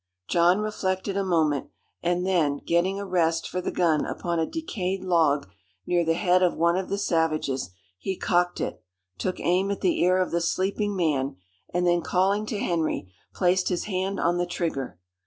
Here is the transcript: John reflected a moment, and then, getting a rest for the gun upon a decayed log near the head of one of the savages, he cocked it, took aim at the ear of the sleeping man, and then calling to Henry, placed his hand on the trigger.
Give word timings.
John 0.27 0.61
reflected 0.61 1.15
a 1.15 1.23
moment, 1.23 1.69
and 2.01 2.25
then, 2.25 2.57
getting 2.65 2.99
a 2.99 3.05
rest 3.05 3.47
for 3.47 3.61
the 3.61 3.69
gun 3.71 4.03
upon 4.03 4.39
a 4.39 4.47
decayed 4.49 5.03
log 5.03 5.47
near 5.85 6.03
the 6.03 6.15
head 6.15 6.41
of 6.41 6.55
one 6.55 6.75
of 6.75 6.89
the 6.89 6.97
savages, 6.97 7.69
he 7.99 8.17
cocked 8.17 8.59
it, 8.59 8.81
took 9.19 9.39
aim 9.39 9.69
at 9.69 9.81
the 9.81 10.01
ear 10.03 10.17
of 10.17 10.31
the 10.31 10.41
sleeping 10.41 10.95
man, 10.95 11.35
and 11.71 11.85
then 11.85 12.01
calling 12.01 12.47
to 12.47 12.57
Henry, 12.57 13.13
placed 13.35 13.69
his 13.69 13.83
hand 13.83 14.19
on 14.19 14.39
the 14.39 14.47
trigger. 14.47 14.97